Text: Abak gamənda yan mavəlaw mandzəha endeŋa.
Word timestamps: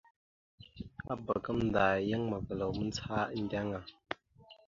Abak 1.11 1.37
gamənda 1.45 1.85
yan 2.09 2.23
mavəlaw 2.31 2.71
mandzəha 2.77 3.19
endeŋa. 3.37 3.79